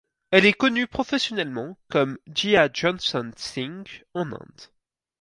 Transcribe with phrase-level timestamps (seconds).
[0.31, 4.61] Elle est connue professionnellement comme Gia Johnson Singh en Inde.